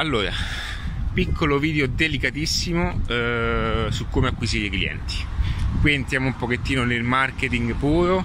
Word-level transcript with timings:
Allora, 0.00 0.32
piccolo 1.12 1.58
video 1.58 1.86
delicatissimo 1.86 3.02
eh, 3.06 3.88
su 3.90 4.08
come 4.08 4.28
acquisire 4.28 4.70
clienti. 4.70 5.16
Qui 5.78 5.92
entriamo 5.92 6.24
un 6.24 6.36
pochettino 6.36 6.84
nel 6.84 7.02
marketing 7.02 7.74
puro 7.74 8.24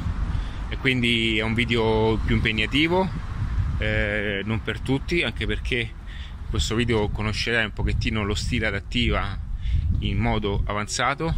e 0.70 0.78
quindi 0.78 1.38
è 1.38 1.42
un 1.42 1.54
video 1.54 2.18
più 2.26 2.36
impegnativo, 2.36 3.10
eh, 3.80 4.42
non 4.46 4.62
per 4.64 4.80
tutti, 4.80 5.24
anche 5.24 5.46
perché 5.46 5.76
in 5.76 6.50
questo 6.50 6.76
video 6.76 7.10
conoscerai 7.10 7.66
un 7.66 7.74
pochettino 7.74 8.24
lo 8.24 8.36
stile 8.36 8.68
adattiva 8.68 9.38
in 10.00 10.18
modo 10.18 10.64
avanzato 10.68 11.36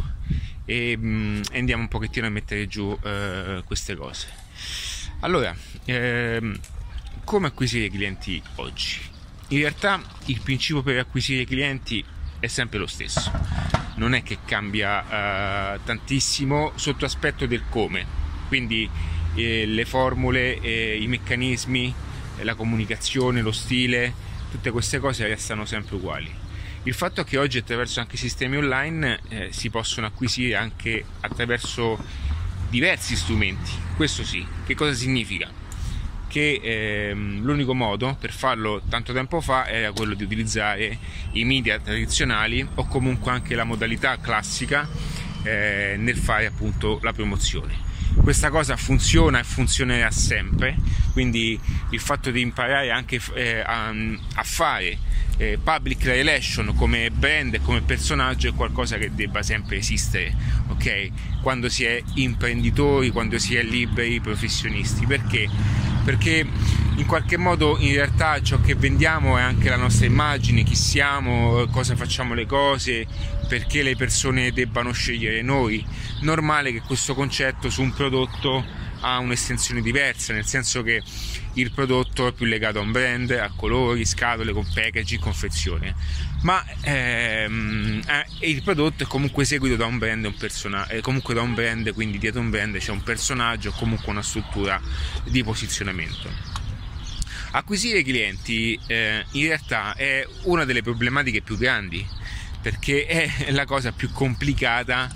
e 0.64 0.96
mh, 0.96 1.08
mm, 1.08 1.40
andiamo 1.54 1.82
un 1.82 1.88
pochettino 1.88 2.26
a 2.28 2.30
mettere 2.30 2.68
giù 2.68 2.96
eh, 3.02 3.62
queste 3.64 3.96
cose. 3.96 4.28
Allora, 5.18 5.52
ehm, 5.84 6.56
come 7.24 7.48
acquisire 7.48 7.90
clienti 7.90 8.40
oggi? 8.54 9.16
In 9.48 9.58
realtà 9.58 10.00
il 10.26 10.40
principio 10.40 10.82
per 10.82 10.98
acquisire 10.98 11.44
clienti 11.44 12.04
è 12.38 12.46
sempre 12.46 12.78
lo 12.78 12.86
stesso. 12.86 13.30
Non 13.96 14.14
è 14.14 14.22
che 14.22 14.38
cambia 14.44 15.00
uh, 15.74 15.80
tantissimo 15.84 16.72
sotto 16.76 17.04
aspetto 17.04 17.46
del 17.46 17.64
come. 17.68 18.06
Quindi 18.46 18.88
eh, 19.34 19.66
le 19.66 19.84
formule 19.84 20.60
eh, 20.60 20.98
i 21.00 21.06
meccanismi 21.06 21.94
la 22.42 22.54
comunicazione 22.54 23.42
lo 23.42 23.52
stile 23.52 24.14
tutte 24.50 24.70
queste 24.70 24.98
cose 24.98 25.26
restano 25.26 25.64
sempre 25.64 25.96
uguali. 25.96 26.32
Il 26.84 26.94
fatto 26.94 27.20
è 27.20 27.24
che 27.24 27.36
oggi 27.36 27.58
attraverso 27.58 28.00
anche 28.00 28.16
sistemi 28.16 28.56
online 28.56 29.20
eh, 29.28 29.48
si 29.50 29.68
possono 29.68 30.06
acquisire 30.06 30.54
anche 30.54 31.04
attraverso 31.20 31.98
diversi 32.70 33.16
strumenti. 33.16 33.72
Questo 33.96 34.24
sì. 34.24 34.46
Che 34.64 34.74
cosa 34.74 34.94
significa 34.94 35.50
che 36.28 36.60
ehm, 36.62 37.42
l'unico 37.42 37.74
modo 37.74 38.16
per 38.20 38.32
farlo 38.32 38.82
tanto 38.88 39.12
tempo 39.12 39.40
fa 39.40 39.66
era 39.66 39.90
quello 39.92 40.14
di 40.14 40.22
utilizzare 40.22 40.98
i 41.32 41.44
media 41.44 41.78
tradizionali 41.80 42.66
o 42.74 42.86
comunque 42.86 43.32
anche 43.32 43.54
la 43.54 43.64
modalità 43.64 44.18
classica 44.18 44.88
eh, 45.42 45.96
nel 45.98 46.16
fare 46.16 46.46
appunto 46.46 47.00
la 47.02 47.12
promozione. 47.12 47.86
Questa 48.22 48.50
cosa 48.50 48.76
funziona 48.76 49.38
e 49.38 49.44
funzionerà 49.44 50.10
sempre, 50.10 50.76
quindi 51.12 51.58
il 51.90 52.00
fatto 52.00 52.30
di 52.30 52.40
imparare 52.40 52.90
anche 52.90 53.20
eh, 53.34 53.60
a, 53.60 53.88
a, 53.88 54.42
fare 54.42 54.98
eh, 55.36 55.58
public 55.62 56.04
relation 56.04 56.74
come 56.74 57.10
brand 57.10 57.54
e 57.54 57.60
come 57.60 57.80
personaggio 57.80 58.48
è 58.48 58.54
qualcosa 58.54 58.96
che 58.96 59.14
debba 59.14 59.42
sempre 59.42 59.76
esistere, 59.76 60.34
ok? 60.68 61.10
Quando 61.42 61.68
si 61.68 61.84
è 61.84 62.02
imprenditori, 62.14 63.10
quando 63.10 63.38
si 63.38 63.54
è 63.54 63.62
liberi 63.62 64.20
professionisti, 64.20 65.06
perché? 65.06 65.48
Perché 66.08 66.42
in 66.96 67.04
qualche 67.04 67.36
modo 67.36 67.76
in 67.80 67.92
realtà 67.92 68.40
ciò 68.40 68.58
che 68.62 68.74
vendiamo 68.74 69.36
è 69.36 69.42
anche 69.42 69.68
la 69.68 69.76
nostra 69.76 70.06
immagine, 70.06 70.62
chi 70.62 70.74
siamo, 70.74 71.66
cosa 71.70 71.96
facciamo 71.96 72.32
le 72.32 72.46
cose, 72.46 73.06
perché 73.46 73.82
le 73.82 73.94
persone 73.94 74.50
debbano 74.50 74.90
scegliere 74.92 75.42
noi. 75.42 75.84
Normale 76.22 76.72
che 76.72 76.80
questo 76.80 77.14
concetto 77.14 77.68
su 77.68 77.82
un 77.82 77.92
prodotto 77.92 78.64
ha 79.00 79.18
un'estensione 79.18 79.80
diversa, 79.80 80.32
nel 80.32 80.46
senso 80.46 80.82
che 80.82 81.02
il 81.54 81.70
prodotto 81.72 82.28
è 82.28 82.32
più 82.32 82.46
legato 82.46 82.78
a 82.78 82.82
un 82.82 82.92
brand, 82.92 83.30
a 83.30 83.50
colori, 83.54 84.04
scatole, 84.04 84.52
con 84.52 84.66
packaging, 84.72 85.20
confezione, 85.20 85.94
ma 86.42 86.64
ehm, 86.82 88.02
eh, 88.06 88.48
il 88.48 88.62
prodotto 88.62 89.02
è 89.02 89.06
comunque 89.06 89.44
seguito 89.44 89.76
da 89.76 89.86
un 89.86 89.98
brand, 89.98 90.24
un 90.24 90.36
personaggio, 90.36 91.00
comunque 91.00 91.34
da 91.34 91.42
un 91.42 91.54
brand, 91.54 91.92
quindi 91.92 92.18
dietro 92.18 92.40
un 92.40 92.50
brand 92.50 92.76
c'è 92.78 92.92
un 92.92 93.02
personaggio 93.02 93.70
o 93.70 93.72
comunque 93.72 94.10
una 94.10 94.22
struttura 94.22 94.80
di 95.24 95.42
posizionamento. 95.42 96.56
Acquisire 97.50 98.02
clienti 98.02 98.78
eh, 98.86 99.24
in 99.32 99.46
realtà 99.46 99.94
è 99.94 100.26
una 100.42 100.64
delle 100.64 100.82
problematiche 100.82 101.40
più 101.40 101.56
grandi 101.56 102.06
perché 102.60 103.06
è 103.06 103.50
la 103.52 103.64
cosa 103.64 103.92
più 103.92 104.10
complicata 104.12 105.10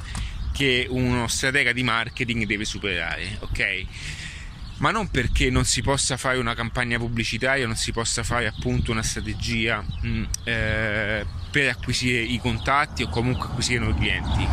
che 0.52 0.86
uno 0.88 1.26
stratega 1.26 1.72
di 1.72 1.82
marketing 1.82 2.46
deve 2.46 2.64
superare, 2.64 3.38
ok? 3.40 3.86
Ma 4.78 4.90
non 4.90 5.08
perché 5.08 5.48
non 5.48 5.64
si 5.64 5.80
possa 5.80 6.16
fare 6.16 6.38
una 6.38 6.54
campagna 6.54 6.98
pubblicitaria, 6.98 7.66
non 7.66 7.76
si 7.76 7.92
possa 7.92 8.22
fare 8.22 8.46
appunto 8.46 8.90
una 8.90 9.02
strategia 9.02 9.80
mh, 9.80 10.08
mm, 10.08 10.24
eh, 10.44 11.26
per 11.50 11.68
acquisire 11.68 12.20
i 12.20 12.38
contatti 12.38 13.02
o 13.02 13.08
comunque 13.08 13.48
acquisire 13.48 13.78
nuovi 13.78 14.00
clienti. 14.00 14.46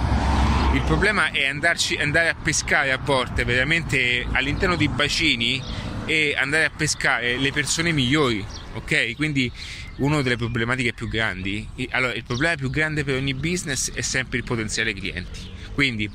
Il 0.76 0.84
problema 0.86 1.32
è 1.32 1.48
andarci, 1.48 1.96
andare 1.96 2.30
a 2.30 2.36
pescare 2.36 2.92
a 2.92 2.98
volte 2.98 3.44
veramente 3.44 4.26
all'interno 4.32 4.76
di 4.76 4.88
bacini 4.88 5.62
e 6.06 6.36
andare 6.38 6.66
a 6.66 6.70
pescare 6.70 7.38
le 7.38 7.52
persone 7.52 7.92
migliori, 7.92 8.46
ok? 8.74 9.16
Quindi 9.16 9.52
una 9.98 10.22
delle 10.22 10.38
problematiche 10.38 10.94
più 10.94 11.08
grandi, 11.08 11.68
allora 11.90 12.14
il 12.14 12.24
problema 12.24 12.56
più 12.56 12.70
grande 12.70 13.04
per 13.04 13.16
ogni 13.16 13.34
business 13.34 13.92
è 13.92 14.02
sempre 14.02 14.38
il 14.38 14.44
potenziale 14.44 14.94
clienti 14.94 15.58
quindi 15.74 16.10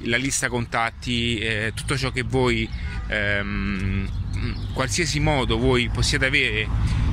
la 0.00 0.16
lista 0.16 0.48
contatti, 0.48 1.38
eh, 1.38 1.72
tutto 1.74 1.96
ciò 1.96 2.10
che 2.10 2.22
voi, 2.22 2.68
ehm, 3.08 4.08
qualsiasi 4.74 5.20
modo 5.20 5.58
voi 5.58 5.88
possiate 5.88 6.26
avere 6.26 6.68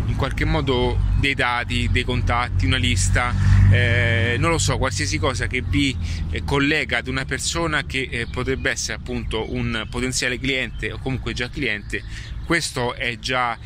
in 0.06 0.16
qualche 0.16 0.46
modo 0.46 1.00
dei 1.20 1.34
dati, 1.34 1.90
dei 1.92 2.04
contatti, 2.04 2.66
una 2.66 2.78
lista, 2.78 3.34
eh, 3.72 4.36
non 4.38 4.52
lo 4.52 4.58
so, 4.58 4.78
qualsiasi 4.78 5.18
cosa 5.18 5.48
che 5.48 5.62
vi 5.62 5.96
eh, 6.30 6.44
collega 6.44 6.98
ad 6.98 7.08
una 7.08 7.26
persona 7.26 7.84
che 7.86 8.08
eh, 8.12 8.28
potrebbe 8.28 8.70
essere 8.70 8.98
appunto 8.98 9.54
un 9.54 9.88
potenziale 9.90 10.38
cliente 10.38 10.92
o 10.92 11.00
comunque 11.00 11.34
già 11.34 11.50
cliente, 11.50 12.04
questo 12.46 12.94
è 12.94 13.18
già 13.18 13.58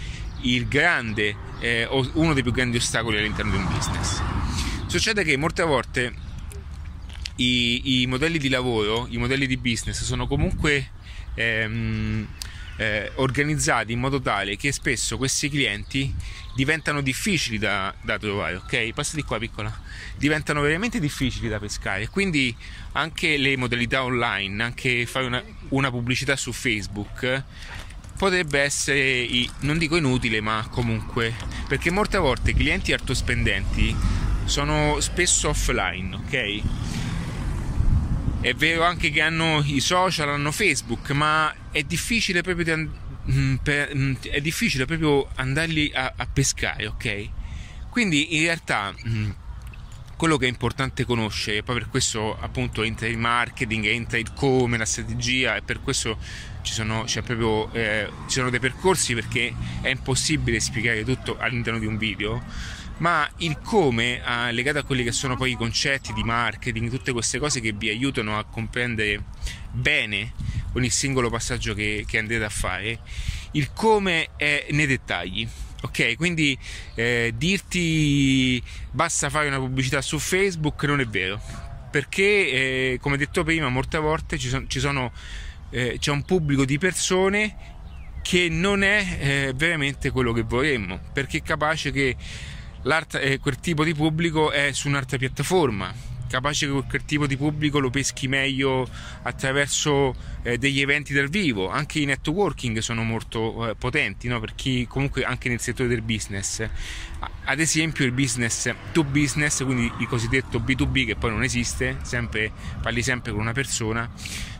il 0.41 0.67
grande, 0.67 1.35
eh, 1.59 1.87
uno 2.13 2.33
dei 2.33 2.43
più 2.43 2.51
grandi 2.51 2.77
ostacoli 2.77 3.17
all'interno 3.17 3.51
di 3.51 3.57
un 3.57 3.67
business. 3.67 4.21
Succede 4.85 5.23
che 5.23 5.35
molte 5.35 5.63
volte 5.63 6.13
i, 7.37 8.01
i, 8.01 8.07
modelli 8.07 8.37
di 8.37 8.49
lavoro, 8.49 9.07
i 9.09 9.17
modelli 9.17 9.47
di 9.47 9.57
business 9.57 10.03
sono 10.03 10.27
comunque 10.27 10.91
ehm, 11.33 12.27
eh, 12.77 13.11
organizzati 13.15 13.91
in 13.91 13.99
modo 13.99 14.21
tale 14.21 14.55
che 14.55 14.71
spesso 14.71 15.17
questi 15.17 15.49
clienti 15.49 16.13
diventano 16.55 17.01
difficili 17.01 17.57
da, 17.57 17.93
da 18.01 18.17
trovare, 18.17 18.55
ok? 18.55 18.93
Passati 18.93 19.23
qua 19.23 19.37
piccola, 19.37 19.71
diventano 20.17 20.61
veramente 20.61 20.99
difficili 20.99 21.47
da 21.49 21.59
pescare, 21.59 22.07
quindi 22.09 22.55
anche 22.93 23.37
le 23.37 23.57
modalità 23.57 24.03
online, 24.03 24.63
anche 24.63 25.05
fare 25.05 25.25
una, 25.25 25.43
una 25.69 25.91
pubblicità 25.91 26.35
su 26.35 26.51
Facebook 26.51 27.43
potrebbe 28.17 28.61
essere, 28.61 29.27
non 29.59 29.77
dico 29.77 29.95
inutile, 29.95 30.41
ma 30.41 30.67
comunque, 30.71 31.35
perché 31.67 31.91
molte 31.91 32.17
volte 32.17 32.51
i 32.51 32.55
clienti 32.55 32.91
altospendenti 32.91 33.95
sono 34.45 34.99
spesso 34.99 35.49
offline, 35.49 36.15
ok? 36.15 36.61
È 38.47 38.53
vero 38.53 38.85
anche 38.85 39.09
che 39.09 39.19
hanno 39.19 39.61
i 39.65 39.81
social, 39.81 40.29
hanno 40.29 40.53
Facebook, 40.53 41.11
ma 41.11 41.53
è 41.69 41.83
difficile 41.83 42.41
proprio, 42.41 42.73
and- 42.73 42.89
mm, 43.29 43.55
per, 43.55 43.93
mm, 43.93 44.13
è 44.21 44.39
difficile 44.39 44.85
proprio 44.85 45.27
andarli 45.35 45.91
a, 45.93 46.13
a, 46.15 46.25
pescare, 46.31 46.87
ok? 46.87 47.29
Quindi 47.89 48.37
in 48.37 48.43
realtà 48.43 48.93
mm, 49.05 49.29
quello 50.15 50.37
che 50.37 50.45
è 50.45 50.47
importante 50.47 51.03
conoscere, 51.03 51.61
poi 51.61 51.75
per 51.75 51.89
questo 51.89 52.37
appunto 52.39 52.83
entra 52.83 53.07
il 53.07 53.17
marketing, 53.17 53.83
entra 53.87 54.17
il 54.17 54.31
come, 54.31 54.77
la 54.77 54.85
strategia 54.85 55.57
e 55.57 55.61
per 55.61 55.81
questo 55.81 56.17
ci 56.61 56.71
sono, 56.71 57.03
proprio, 57.25 57.69
eh, 57.73 58.09
ci 58.27 58.35
sono 58.35 58.49
dei 58.49 58.61
percorsi 58.61 59.13
perché 59.13 59.53
è 59.81 59.89
impossibile 59.89 60.61
spiegare 60.61 61.03
tutto 61.03 61.37
all'interno 61.37 61.79
di 61.79 61.85
un 61.85 61.97
video 61.97 62.41
ma 62.97 63.29
il 63.37 63.59
come 63.59 64.21
eh, 64.23 64.51
legato 64.51 64.79
a 64.79 64.83
quelli 64.83 65.03
che 65.03 65.11
sono 65.11 65.35
poi 65.35 65.51
i 65.51 65.55
concetti 65.55 66.13
di 66.13 66.23
marketing, 66.23 66.89
tutte 66.89 67.11
queste 67.11 67.39
cose 67.39 67.59
che 67.59 67.71
vi 67.71 67.89
aiutano 67.89 68.37
a 68.37 68.43
comprendere 68.45 69.23
bene 69.71 70.33
ogni 70.73 70.89
singolo 70.89 71.29
passaggio 71.29 71.73
che, 71.73 72.05
che 72.07 72.17
andrete 72.17 72.43
a 72.43 72.49
fare, 72.49 72.99
il 73.51 73.71
come 73.73 74.29
è 74.35 74.67
nei 74.71 74.85
dettagli. 74.85 75.47
Ok, 75.79 76.15
quindi 76.15 76.57
eh, 76.95 77.33
dirti 77.35 78.61
basta 78.89 79.29
fare 79.29 79.47
una 79.47 79.59
pubblicità 79.59 80.01
su 80.01 80.17
Facebook 80.17 80.83
non 80.85 80.99
è 80.99 81.05
vero, 81.05 81.39
perché 81.91 82.23
eh, 82.23 82.97
come 82.99 83.15
detto 83.15 83.43
prima, 83.43 83.69
molte 83.69 83.99
volte 83.99 84.39
ci, 84.39 84.49
son, 84.49 84.67
ci 84.67 84.79
sono, 84.79 85.11
eh, 85.69 85.97
c'è 85.99 86.11
un 86.11 86.23
pubblico 86.23 86.65
di 86.65 86.79
persone 86.79 87.75
che 88.23 88.49
non 88.49 88.81
è 88.83 89.17
eh, 89.19 89.53
veramente 89.55 90.09
quello 90.09 90.33
che 90.33 90.41
vorremmo, 90.41 90.99
perché 91.13 91.37
è 91.37 91.41
capace 91.43 91.91
che 91.91 92.15
eh, 93.19 93.39
quel 93.39 93.59
tipo 93.59 93.83
di 93.83 93.93
pubblico 93.93 94.49
è 94.49 94.71
su 94.71 94.87
un'altra 94.87 95.17
piattaforma. 95.17 95.93
Capace 96.27 96.67
che 96.67 96.83
quel 96.87 97.05
tipo 97.05 97.27
di 97.27 97.37
pubblico 97.37 97.79
lo 97.79 97.89
peschi 97.89 98.27
meglio 98.27 98.87
attraverso 99.23 100.15
eh, 100.43 100.57
degli 100.57 100.79
eventi 100.79 101.13
dal 101.13 101.27
vivo. 101.27 101.69
Anche 101.69 101.99
i 101.99 102.05
networking 102.05 102.77
sono 102.79 103.03
molto 103.03 103.69
eh, 103.69 103.75
potenti 103.75 104.27
no? 104.29 104.39
per 104.39 104.55
chi 104.55 104.87
comunque 104.87 105.23
anche 105.23 105.49
nel 105.49 105.59
settore 105.59 105.89
del 105.89 106.01
business. 106.01 106.65
Ad 107.45 107.59
esempio 107.59 108.05
il 108.05 108.13
business 108.13 108.73
to 108.93 109.03
business 109.03 109.63
quindi 109.63 109.91
il 109.99 110.07
cosiddetto 110.07 110.59
B2B 110.59 111.05
che 111.07 111.15
poi 111.15 111.31
non 111.31 111.43
esiste 111.43 111.97
sempre, 112.03 112.51
parli 112.81 113.01
sempre 113.01 113.31
con 113.31 113.41
una 113.41 113.53
persona 113.53 114.09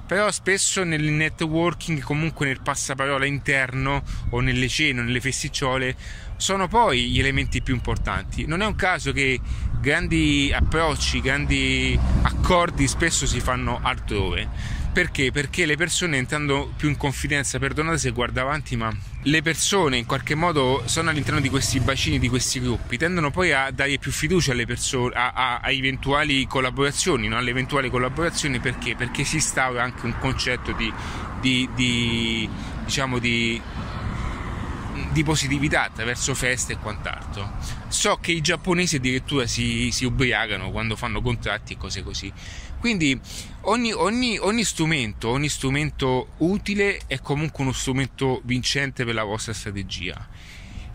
però 0.07 0.31
spesso 0.31 0.83
nel 0.83 1.03
networking, 1.03 2.01
comunque 2.01 2.47
nel 2.47 2.61
passaparola 2.61 3.25
interno 3.25 4.01
o 4.29 4.39
nelle 4.39 4.69
cene 4.69 5.01
o 5.01 5.03
nelle 5.03 5.19
festicciole, 5.19 5.95
sono 6.37 6.67
poi 6.67 7.09
gli 7.09 7.19
elementi 7.19 7.61
più 7.61 7.73
importanti. 7.73 8.45
Non 8.45 8.61
è 8.61 8.65
un 8.65 8.75
caso 8.75 9.11
che 9.11 9.39
grandi 9.81 10.51
approcci, 10.53 11.19
grandi 11.19 11.99
accordi 12.21 12.87
spesso 12.87 13.25
si 13.27 13.41
fanno 13.41 13.79
altrove 13.83 14.85
perché? 14.97 15.31
Perché 15.31 15.67
le 15.67 15.77
persone 15.77 16.17
entrando 16.17 16.73
più 16.75 16.89
in 16.89 16.97
confidenza, 16.97 17.59
perdonate 17.59 17.99
se 17.99 18.09
guardo 18.09 18.41
avanti, 18.41 18.75
ma 18.75 18.91
le 19.21 19.43
persone 19.43 19.95
in 19.97 20.07
qualche 20.07 20.33
modo 20.33 20.81
sono 20.85 21.11
all'interno 21.11 21.39
di 21.39 21.49
questi 21.49 21.79
bacini, 21.79 22.17
di 22.17 22.27
questi 22.27 22.59
gruppi, 22.59 22.97
tendono 22.97 23.29
poi 23.29 23.53
a 23.53 23.69
dare 23.69 23.99
più 23.99 24.11
fiducia 24.11 24.53
alle 24.53 24.65
persone, 24.65 25.13
a, 25.13 25.33
a, 25.33 25.59
a 25.59 25.69
eventuali 25.69 26.47
collaborazioni, 26.47 27.27
no? 27.27 27.37
alle 27.37 27.51
eventuali 27.51 27.91
collaborazioni 27.91 28.59
perché? 28.59 28.95
Perché 28.95 29.23
si 29.23 29.35
instaura 29.35 29.83
anche 29.83 30.03
un 30.03 30.17
concetto 30.17 30.71
di, 30.71 30.91
di, 31.41 31.69
di 31.75 32.49
diciamo 32.83 33.19
di 33.19 33.61
di 35.11 35.23
positività 35.23 35.83
attraverso 35.83 36.33
feste 36.35 36.73
e 36.73 36.77
quant'altro. 36.77 37.53
So 37.87 38.17
che 38.21 38.31
i 38.31 38.41
giapponesi 38.41 38.97
addirittura 38.97 39.47
si, 39.47 39.89
si 39.91 40.05
ubriacano 40.05 40.69
quando 40.71 40.95
fanno 40.95 41.21
contratti 41.21 41.73
e 41.73 41.77
cose 41.77 42.03
così. 42.03 42.31
Quindi 42.79 43.19
ogni, 43.61 43.91
ogni, 43.91 44.37
ogni, 44.37 44.63
strumento, 44.63 45.29
ogni 45.29 45.49
strumento 45.49 46.29
utile 46.37 47.01
è 47.07 47.19
comunque 47.19 47.63
uno 47.63 47.73
strumento 47.73 48.41
vincente 48.43 49.03
per 49.05 49.13
la 49.13 49.23
vostra 49.23 49.53
strategia. 49.53 50.27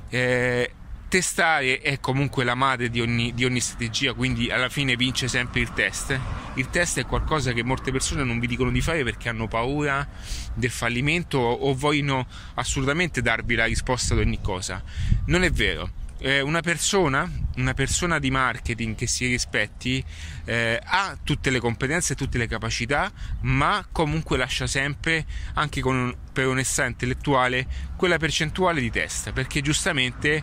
Eh, 0.08 0.70
testare 1.08 1.80
è 1.80 2.00
comunque 2.00 2.44
la 2.44 2.54
madre 2.54 2.88
di 2.88 3.00
ogni, 3.00 3.34
di 3.34 3.44
ogni, 3.44 3.60
strategia, 3.60 4.14
quindi 4.14 4.50
alla 4.50 4.70
fine 4.70 4.96
vince 4.96 5.28
sempre 5.28 5.60
il 5.60 5.72
test. 5.72 6.18
Il 6.54 6.70
test 6.70 7.00
è 7.00 7.04
qualcosa 7.04 7.52
che 7.52 7.62
molte 7.62 7.92
persone 7.92 8.24
non 8.24 8.38
vi 8.38 8.46
dicono 8.46 8.70
di 8.70 8.80
fare 8.80 9.04
perché 9.04 9.28
hanno 9.28 9.48
paura 9.48 10.08
del 10.54 10.70
fallimento 10.70 11.38
o 11.38 11.74
vogliono 11.74 12.26
assolutamente 12.54 13.20
darvi 13.20 13.54
la 13.54 13.66
risposta 13.66 14.14
ad 14.14 14.20
ogni 14.20 14.40
cosa. 14.40 14.82
Non 15.26 15.42
è 15.42 15.50
vero 15.50 16.00
eh, 16.22 16.40
una 16.40 16.60
persona, 16.60 17.28
una 17.56 17.74
persona 17.74 18.20
di 18.20 18.30
marketing 18.30 18.94
che 18.94 19.08
si 19.08 19.26
rispetti 19.26 20.02
eh, 20.44 20.80
ha 20.82 21.18
tutte 21.22 21.50
le 21.50 21.58
competenze 21.58 22.12
e 22.12 22.16
tutte 22.16 22.38
le 22.38 22.46
capacità, 22.46 23.10
ma 23.40 23.84
comunque 23.90 24.36
lascia 24.36 24.68
sempre, 24.68 25.26
anche 25.54 25.80
con, 25.80 26.14
per 26.32 26.46
onestà 26.46 26.86
intellettuale, 26.86 27.66
quella 27.96 28.18
percentuale 28.18 28.80
di 28.80 28.90
testa, 28.90 29.32
perché 29.32 29.62
giustamente 29.62 30.42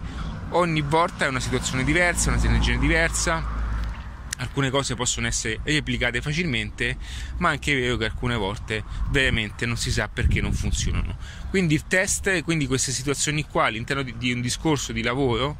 ogni 0.50 0.82
volta 0.82 1.26
è 1.26 1.28
una 1.30 1.40
situazione 1.40 1.86
diversa, 1.86 2.30
una 2.30 2.40
sinergia 2.40 2.76
diversa 2.76 3.59
alcune 4.40 4.70
cose 4.70 4.96
possono 4.96 5.28
essere 5.28 5.60
replicate 5.64 6.22
facilmente, 6.22 6.98
ma 7.38 7.50
anche 7.50 7.72
è 7.72 7.80
vero 7.80 7.98
che 7.98 8.06
alcune 8.06 8.36
volte 8.36 8.84
veramente 9.10 9.66
non 9.66 9.78
si 9.78 9.92
sa 9.92 10.08
perché 10.08 10.42
non 10.42 10.54
funzionano. 10.54 11.18
Quindi 11.50 11.76
il 11.76 11.88
test, 11.88 12.44
quindi 12.44 12.68
queste 12.68 12.92
situazioni 12.92 13.46
qua 13.46 13.66
all'interno 13.66 14.02
di, 14.02 14.16
di 14.18 14.32
un 14.32 14.42
discorso 14.42 14.92
di 14.92 15.02
lavoro 15.02 15.58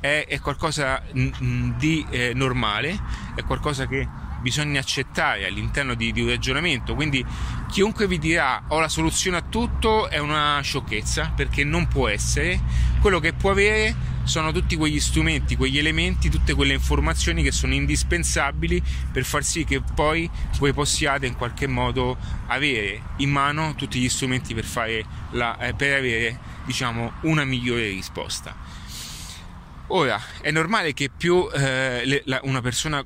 è, 0.00 0.26
è 0.28 0.40
qualcosa 0.40 1.02
di 1.12 2.04
eh, 2.10 2.32
normale, 2.34 2.98
è 3.34 3.42
qualcosa 3.42 3.86
che 3.86 4.08
bisogna 4.40 4.80
accettare 4.80 5.46
all'interno 5.46 5.94
di, 5.94 6.12
di, 6.12 6.20
un 6.20 6.28
ragionamento. 6.28 6.94
Quindi 6.94 7.24
chiunque 7.68 8.06
vi 8.06 8.18
dirà 8.18 8.64
ho 8.68 8.80
la 8.80 8.88
soluzione 8.88 9.36
a 9.36 9.42
tutto 9.42 10.08
è 10.08 10.18
una 10.18 10.60
sciocchezza 10.62 11.32
perché 11.34 11.64
non 11.64 11.86
può 11.86 12.08
essere. 12.08 12.60
Quello 13.00 13.20
che 13.20 13.32
può 13.32 13.52
avere 13.52 14.11
sono 14.24 14.52
tutti 14.52 14.76
quegli 14.76 15.00
strumenti, 15.00 15.56
quegli 15.56 15.78
elementi, 15.78 16.28
tutte 16.28 16.54
quelle 16.54 16.74
informazioni 16.74 17.42
che 17.42 17.52
sono 17.52 17.74
indispensabili 17.74 18.82
per 19.10 19.24
far 19.24 19.42
sì 19.42 19.64
che 19.64 19.80
poi 19.80 20.28
voi 20.58 20.72
possiate 20.72 21.26
in 21.26 21.36
qualche 21.36 21.66
modo 21.66 22.16
avere 22.46 23.00
in 23.16 23.30
mano 23.30 23.74
tutti 23.74 23.98
gli 23.98 24.08
strumenti 24.08 24.54
per, 24.54 24.66
la, 25.30 25.58
eh, 25.58 25.74
per 25.74 25.98
avere 25.98 26.38
diciamo, 26.64 27.12
una 27.22 27.44
migliore 27.44 27.88
risposta. 27.88 28.54
Ora, 29.88 30.20
è 30.40 30.50
normale 30.50 30.94
che 30.94 31.10
più 31.14 31.48
eh, 31.52 32.02
le, 32.04 32.22
la, 32.24 32.40
una 32.44 32.60
persona 32.62 33.04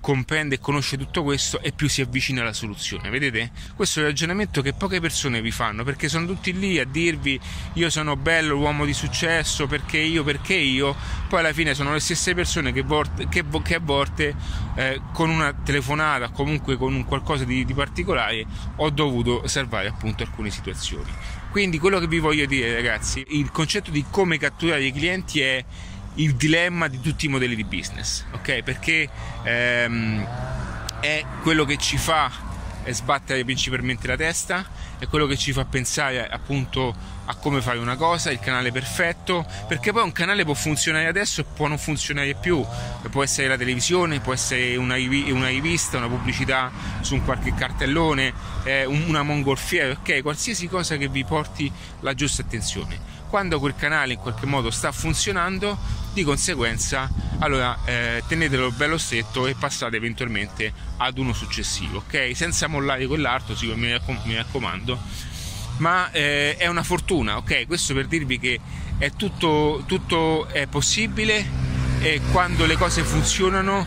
comprende 0.00 0.56
e 0.56 0.58
conosce 0.58 0.96
tutto 0.96 1.22
questo 1.22 1.60
e 1.60 1.72
più 1.72 1.88
si 1.88 2.00
avvicina 2.00 2.42
alla 2.42 2.52
soluzione. 2.52 3.10
Vedete? 3.10 3.50
Questo 3.74 4.00
è 4.00 4.02
il 4.02 4.08
ragionamento 4.08 4.62
che 4.62 4.72
poche 4.72 5.00
persone 5.00 5.40
vi 5.40 5.50
fanno 5.50 5.84
perché 5.84 6.08
sono 6.08 6.26
tutti 6.26 6.56
lì 6.58 6.78
a 6.78 6.84
dirvi 6.84 7.38
io 7.74 7.90
sono 7.90 8.16
bello, 8.16 8.56
uomo 8.56 8.84
di 8.84 8.92
successo, 8.92 9.66
perché 9.66 9.98
io, 9.98 10.24
perché 10.24 10.54
io. 10.54 10.96
Poi 11.28 11.40
alla 11.40 11.52
fine 11.52 11.74
sono 11.74 11.92
le 11.92 12.00
stesse 12.00 12.34
persone 12.34 12.72
che, 12.72 12.82
vorte, 12.82 13.28
che, 13.28 13.44
che 13.62 13.74
a 13.74 13.80
volte 13.80 14.34
eh, 14.74 15.00
con 15.12 15.30
una 15.30 15.52
telefonata, 15.52 16.30
comunque 16.30 16.76
con 16.76 16.94
un 16.94 17.04
qualcosa 17.04 17.44
di, 17.44 17.64
di 17.64 17.74
particolare, 17.74 18.44
ho 18.76 18.90
dovuto 18.90 19.46
salvare 19.46 19.88
appunto 19.88 20.22
alcune 20.22 20.50
situazioni. 20.50 21.10
Quindi 21.50 21.78
quello 21.78 21.98
che 21.98 22.06
vi 22.06 22.18
voglio 22.18 22.46
dire 22.46 22.74
ragazzi, 22.74 23.24
il 23.30 23.50
concetto 23.50 23.90
di 23.90 24.04
come 24.10 24.38
catturare 24.38 24.84
i 24.84 24.92
clienti 24.92 25.40
è 25.40 25.64
il 26.18 26.34
dilemma 26.34 26.88
di 26.88 27.00
tutti 27.00 27.26
i 27.26 27.28
modelli 27.28 27.54
di 27.54 27.64
business, 27.64 28.24
ok? 28.32 28.62
Perché 28.62 29.08
ehm, 29.42 30.26
è 31.00 31.24
quello 31.42 31.64
che 31.64 31.76
ci 31.76 31.96
fa 31.96 32.46
sbattere 32.90 33.44
principalmente 33.44 34.06
la 34.06 34.16
testa, 34.16 34.64
è 34.98 35.06
quello 35.06 35.26
che 35.26 35.36
ci 35.36 35.52
fa 35.52 35.64
pensare 35.64 36.26
appunto 36.28 36.94
a 37.26 37.34
come 37.36 37.60
fare 37.60 37.78
una 37.78 37.96
cosa, 37.96 38.30
il 38.30 38.40
canale 38.40 38.72
perfetto, 38.72 39.46
perché 39.66 39.92
poi 39.92 40.02
un 40.02 40.12
canale 40.12 40.44
può 40.44 40.54
funzionare 40.54 41.06
adesso 41.06 41.42
e 41.42 41.44
può 41.44 41.66
non 41.66 41.78
funzionare 41.78 42.34
più, 42.34 42.64
può 43.10 43.22
essere 43.22 43.48
la 43.48 43.56
televisione, 43.56 44.20
può 44.20 44.32
essere 44.32 44.76
una, 44.76 44.94
rivista, 44.94 45.98
una 45.98 46.08
pubblicità 46.08 46.72
su 47.00 47.14
un 47.14 47.24
qualche 47.24 47.54
cartellone, 47.54 48.32
eh, 48.64 48.86
una 48.86 49.22
mongolfiera, 49.22 49.92
ok? 49.92 50.22
Qualsiasi 50.22 50.68
cosa 50.68 50.96
che 50.96 51.08
vi 51.08 51.24
porti 51.24 51.70
la 52.00 52.14
giusta 52.14 52.42
attenzione 52.42 53.16
quando 53.28 53.58
quel 53.58 53.74
canale 53.76 54.14
in 54.14 54.18
qualche 54.18 54.46
modo 54.46 54.70
sta 54.70 54.90
funzionando 54.90 55.78
di 56.12 56.24
conseguenza 56.24 57.08
allora 57.38 57.78
eh, 57.84 58.22
tenetelo 58.26 58.72
bello 58.72 58.98
stretto 58.98 59.46
e 59.46 59.54
passate 59.54 59.96
eventualmente 59.96 60.72
ad 60.96 61.18
uno 61.18 61.32
successivo 61.32 61.98
ok? 61.98 62.32
Senza 62.34 62.66
mollare 62.66 63.06
quell'altro 63.06 63.54
sì, 63.54 63.72
mi, 63.74 63.90
raccom- 63.90 64.24
mi 64.24 64.34
raccomando. 64.34 64.98
Ma 65.78 66.10
eh, 66.10 66.56
è 66.56 66.66
una 66.66 66.82
fortuna 66.82 67.36
ok? 67.36 67.66
Questo 67.66 67.94
per 67.94 68.06
dirvi 68.06 68.38
che 68.38 68.58
è 68.98 69.12
tutto, 69.12 69.84
tutto 69.86 70.48
è 70.48 70.66
possibile 70.66 71.46
e 72.00 72.20
quando 72.32 72.66
le 72.66 72.76
cose 72.76 73.04
funzionano 73.04 73.86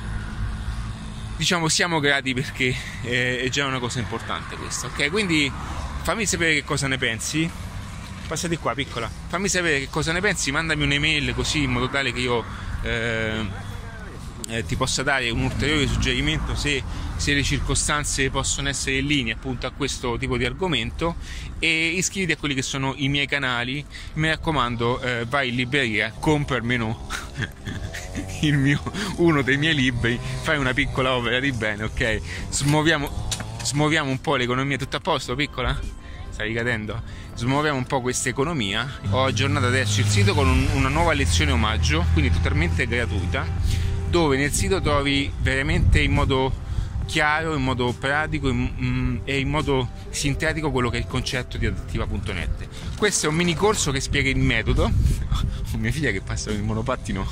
diciamo 1.35 1.67
siamo 1.67 1.99
grati 1.99 2.33
perché 2.33 2.73
eh, 3.01 3.41
è 3.41 3.49
già 3.49 3.65
una 3.65 3.79
cosa 3.79 3.99
importante 3.99 4.55
questa 4.55 4.87
ok? 4.87 5.09
Quindi 5.09 5.51
fammi 6.03 6.25
sapere 6.25 6.53
che 6.53 6.63
cosa 6.63 6.87
ne 6.87 6.97
pensi 6.97 7.49
passati 8.31 8.55
qua 8.55 8.73
piccola. 8.73 9.11
Fammi 9.27 9.49
sapere 9.49 9.79
che 9.79 9.89
cosa 9.89 10.13
ne 10.13 10.21
pensi 10.21 10.51
mandami 10.51 10.83
un'email 10.83 11.35
così 11.35 11.63
in 11.63 11.71
modo 11.71 11.89
tale 11.89 12.13
che 12.13 12.21
io 12.21 12.41
eh, 12.81 13.45
eh, 14.47 14.65
ti 14.65 14.77
possa 14.77 15.03
dare 15.03 15.29
un 15.31 15.41
ulteriore 15.41 15.85
suggerimento 15.85 16.55
se, 16.55 16.81
se, 17.17 17.33
le 17.33 17.43
circostanze 17.43 18.29
possono 18.29 18.69
essere 18.69 18.99
in 18.99 19.07
linea 19.07 19.33
appunto 19.33 19.67
a 19.67 19.71
questo 19.71 20.17
tipo 20.17 20.37
di 20.37 20.45
argomento. 20.45 21.15
E 21.59 21.87
iscriviti 21.89 22.31
a 22.31 22.37
quelli 22.37 22.53
che 22.53 22.61
sono 22.61 22.93
i 22.95 23.09
miei 23.09 23.27
canali. 23.27 23.85
Mi 24.13 24.29
raccomando 24.29 25.01
eh, 25.01 25.25
vai 25.27 25.49
in 25.49 25.55
libreria 25.55 26.13
compra 26.17 26.55
almeno 26.55 27.09
mio, 28.43 28.81
uno 29.17 29.41
dei 29.41 29.57
miei 29.57 29.75
libri 29.75 30.17
fai 30.41 30.57
una 30.57 30.73
piccola 30.73 31.15
opera 31.15 31.41
di 31.41 31.51
bene 31.51 31.83
ok? 31.83 32.21
Smuoviamo, 32.49 33.27
smuoviamo 33.61 34.09
un 34.09 34.21
po' 34.21 34.37
l'economia 34.37 34.77
tutto 34.77 34.95
a 34.95 35.01
posto 35.01 35.35
piccola? 35.35 35.77
Stai 36.29 36.53
cadendo 36.53 37.20
smuoviamo 37.41 37.75
un 37.75 37.85
po' 37.85 38.01
questa 38.01 38.29
economia. 38.29 38.87
Ho 39.09 39.23
aggiornato 39.23 39.65
adesso 39.65 39.99
il 39.99 40.05
sito 40.05 40.35
con 40.35 40.47
un, 40.47 40.67
una 40.73 40.89
nuova 40.89 41.13
lezione 41.13 41.51
omaggio 41.51 42.05
quindi 42.13 42.31
totalmente 42.31 42.85
gratuita 42.85 43.47
dove 44.07 44.37
nel 44.37 44.51
sito 44.51 44.79
trovi 44.79 45.31
veramente 45.39 46.01
in 46.01 46.11
modo 46.11 46.53
chiaro, 47.07 47.55
in 47.55 47.63
modo 47.63 47.93
pratico 47.93 48.47
in, 48.47 48.71
mm, 48.79 49.17
e 49.23 49.39
in 49.39 49.49
modo 49.49 49.89
sintetico 50.09 50.69
quello 50.69 50.89
che 50.89 50.97
è 50.97 50.99
il 50.99 51.07
concetto 51.07 51.57
di 51.57 51.65
adattiva.net 51.65 52.67
questo 52.95 53.25
è 53.25 53.29
un 53.29 53.35
mini 53.35 53.55
corso 53.55 53.91
che 53.91 53.99
spiega 53.99 54.29
il 54.29 54.37
metodo. 54.37 54.83
Ho 54.83 55.77
mia 55.79 55.91
figlia 55.91 56.11
che 56.11 56.21
passa 56.21 56.51
con 56.51 56.59
il 56.59 56.63
monopattino. 56.63 57.27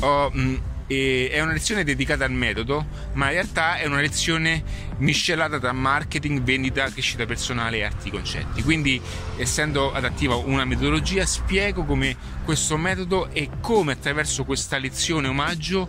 Ho, 0.00 0.30
mm, 0.32 0.56
e 0.88 1.28
è 1.30 1.40
una 1.40 1.52
lezione 1.52 1.84
dedicata 1.84 2.24
al 2.24 2.32
metodo, 2.32 2.86
ma 3.12 3.26
in 3.26 3.32
realtà 3.34 3.76
è 3.76 3.86
una 3.86 4.00
lezione 4.00 4.64
miscelata 4.96 5.60
tra 5.60 5.72
marketing, 5.72 6.42
vendita, 6.42 6.90
crescita 6.90 7.26
personale 7.26 7.76
e 7.76 7.84
altri 7.84 8.10
concetti. 8.10 8.62
Quindi, 8.62 9.00
essendo 9.36 9.92
adattiva 9.92 10.34
una 10.34 10.64
metodologia, 10.64 11.24
spiego 11.26 11.84
come 11.84 12.16
questo 12.44 12.76
metodo 12.76 13.30
e 13.30 13.50
come 13.60 13.92
attraverso 13.92 14.44
questa 14.44 14.78
lezione 14.78 15.28
omaggio 15.28 15.88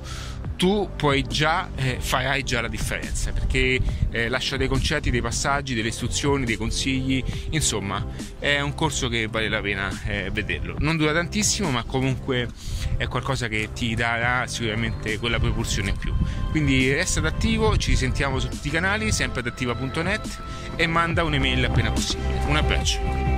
tu 0.60 0.89
puoi 0.98 1.24
già 1.24 1.70
eh, 1.75 2.00
farai 2.01 2.44
già 2.44 2.60
la 2.60 2.68
differenza 2.68 3.32
perché 3.32 3.79
eh, 4.10 4.27
lascia 4.27 4.58
dei 4.58 4.68
concetti, 4.68 5.10
dei 5.10 5.22
passaggi, 5.22 5.74
delle 5.74 5.88
istruzioni, 5.88 6.44
dei 6.44 6.58
consigli, 6.58 7.24
insomma, 7.51 8.06
è 8.38 8.60
un 8.60 8.75
corso 8.75 9.08
che 9.08 9.27
vale 9.27 9.48
la 9.48 9.62
pena 9.62 9.89
eh, 10.06 10.29
vederlo. 10.34 10.75
Non 10.79 10.98
dura 10.98 11.13
tantissimo, 11.13 11.72
ma 11.72 11.84
comunque 11.84 12.50
è 12.98 13.08
qualcosa 13.08 13.48
che 13.48 13.70
ti 13.74 13.96
darà 13.96 14.48
sicuramente 14.48 14.88
quella 15.19 15.39
propulsione 15.39 15.89
in 15.89 15.98
più. 15.98 16.13
Quindi 16.51 16.91
resta 16.93 17.25
attivo, 17.25 17.77
ci 17.77 17.96
sentiamo 17.96 18.39
su 18.39 18.48
tutti 18.48 18.67
i 18.67 18.72
canali, 18.72 19.12
sempre 19.12 19.41
ad 19.41 19.48
attiva.net 19.48 20.41
e 20.75 20.88
manda 20.88 21.24
un'email 21.24 21.65
appena 21.65 21.91
possibile. 21.91 22.43
Un 22.48 22.55
abbraccio. 22.55 23.28